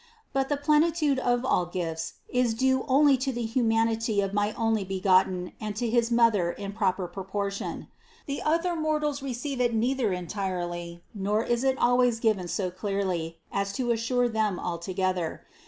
[0.33, 5.51] But the plenitude of all gifts is due only to the humanity of my Onlybegotten
[5.61, 7.87] and to his Mother in proper proportion.
[8.25, 13.73] The other mortals receive it neither entirely, nor is it always given so clearly, as
[13.73, 15.45] to assure them altogether.